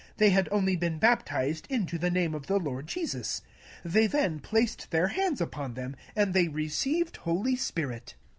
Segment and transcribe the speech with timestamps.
[0.17, 3.43] (but hey had only been baptized Dto the name of the Lord Je ns.)
[3.83, 8.15] 17 Then the afioatlea put heir hands on them, and they eceived a holy spirit.